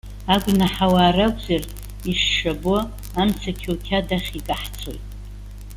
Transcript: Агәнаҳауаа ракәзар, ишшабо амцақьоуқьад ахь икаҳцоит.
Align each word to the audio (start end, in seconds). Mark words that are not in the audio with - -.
Агәнаҳауаа 0.33 1.15
ракәзар, 1.17 1.63
ишшабо 2.11 2.77
амцақьоуқьад 3.21 4.07
ахь 4.17 4.31
икаҳцоит. 4.39 5.03